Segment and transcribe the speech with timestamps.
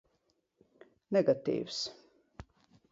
[1.19, 1.79] Negatīvs.